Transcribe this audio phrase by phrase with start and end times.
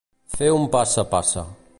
[0.37, 1.45] Fer un passa-passa.